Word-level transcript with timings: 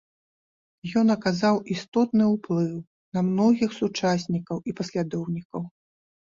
Ён 1.01 1.11
аказаў 1.15 1.59
істотны 1.75 2.25
ўплыў 2.33 2.73
на 3.19 3.25
многіх 3.29 3.79
сучаснікаў 3.83 4.57
і 4.69 4.79
паслядоўнікаў. 4.83 5.61